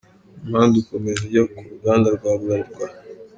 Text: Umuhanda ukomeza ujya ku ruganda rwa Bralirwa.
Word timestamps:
Umuhanda 0.43 0.75
ukomeza 0.81 1.21
ujya 1.25 1.43
ku 1.51 1.57
ruganda 1.71 2.07
rwa 2.15 2.31
Bralirwa. 2.39 2.85